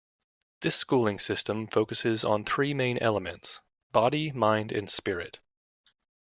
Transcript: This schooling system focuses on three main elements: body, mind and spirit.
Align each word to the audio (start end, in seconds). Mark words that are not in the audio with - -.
This 0.61 0.75
schooling 0.75 1.19
system 1.19 1.67
focuses 1.67 2.23
on 2.25 2.43
three 2.43 2.73
main 2.73 2.97
elements: 2.97 3.59
body, 3.91 4.31
mind 4.31 4.71
and 4.71 4.89
spirit. 4.89 5.39